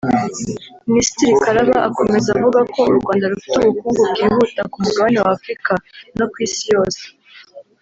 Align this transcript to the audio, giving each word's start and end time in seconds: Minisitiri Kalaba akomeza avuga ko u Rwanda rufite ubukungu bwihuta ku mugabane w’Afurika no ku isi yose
Minisitiri 0.87 1.31
Kalaba 1.43 1.75
akomeza 1.89 2.27
avuga 2.35 2.59
ko 2.73 2.79
u 2.91 2.93
Rwanda 2.99 3.25
rufite 3.33 3.57
ubukungu 3.65 4.01
bwihuta 4.11 4.61
ku 4.71 4.77
mugabane 4.83 5.17
w’Afurika 5.25 5.71
no 6.17 6.25
ku 6.31 6.37
isi 6.45 6.65
yose 6.75 7.03